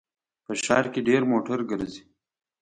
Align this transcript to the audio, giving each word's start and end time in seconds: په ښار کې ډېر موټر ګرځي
په 0.45 0.53
ښار 0.63 0.85
کې 0.93 1.01
ډېر 1.09 1.21
موټر 1.31 1.59
ګرځي 1.69 2.01